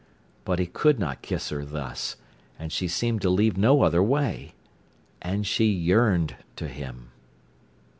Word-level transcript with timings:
But 0.45 0.57
he 0.57 0.65
could 0.65 0.97
not 0.97 1.21
kiss 1.21 1.49
her 1.49 1.63
thus—and 1.63 2.71
she 2.71 2.87
seemed 2.87 3.21
to 3.21 3.29
leave 3.29 3.55
no 3.55 3.83
other 3.83 4.01
way. 4.01 4.55
And 5.21 5.45
she 5.45 5.65
yearned 5.65 6.37
to 6.55 6.67
him. 6.67 7.11